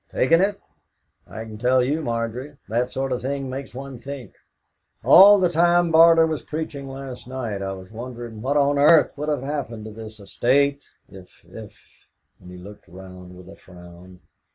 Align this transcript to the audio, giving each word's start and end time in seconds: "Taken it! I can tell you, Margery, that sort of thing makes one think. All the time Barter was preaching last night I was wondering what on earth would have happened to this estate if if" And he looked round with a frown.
"Taken 0.11 0.41
it! 0.41 0.59
I 1.27 1.43
can 1.45 1.59
tell 1.59 1.83
you, 1.83 2.01
Margery, 2.01 2.57
that 2.67 2.91
sort 2.91 3.11
of 3.11 3.21
thing 3.21 3.51
makes 3.51 3.75
one 3.75 3.99
think. 3.99 4.33
All 5.03 5.37
the 5.39 5.47
time 5.47 5.91
Barter 5.91 6.25
was 6.25 6.41
preaching 6.41 6.87
last 6.87 7.27
night 7.27 7.61
I 7.61 7.73
was 7.73 7.91
wondering 7.91 8.41
what 8.41 8.57
on 8.57 8.79
earth 8.79 9.11
would 9.15 9.29
have 9.29 9.43
happened 9.43 9.85
to 9.85 9.91
this 9.91 10.19
estate 10.19 10.81
if 11.07 11.45
if" 11.47 12.09
And 12.39 12.49
he 12.49 12.57
looked 12.57 12.87
round 12.87 13.35
with 13.37 13.47
a 13.47 13.55
frown. 13.55 14.21